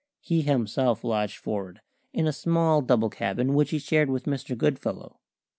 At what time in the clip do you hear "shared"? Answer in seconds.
3.77-4.09